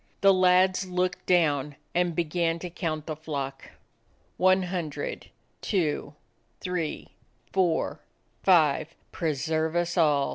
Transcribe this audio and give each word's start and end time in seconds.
The 0.21 0.33
lads 0.33 0.83
looked 0.89 1.27
down 1.27 1.75
and 1.93 2.15
began 2.15 2.57
to 2.57 2.71
count 2.71 3.05
the 3.05 3.15
flock. 3.15 3.69
"One 4.37 4.63
hundred, 4.63 5.27
two, 5.61 6.15
three, 6.59 7.09
four, 7.53 7.99
five. 8.41 8.95
Pre 9.11 9.35
serve 9.35 9.75
us 9.75 9.97
all!" 9.99 10.29